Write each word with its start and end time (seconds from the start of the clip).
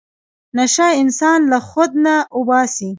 نشه 0.57 0.85
انسان 1.01 1.39
له 1.51 1.59
خود 1.69 1.91
نه 2.05 2.15
اوباسي. 2.35 2.89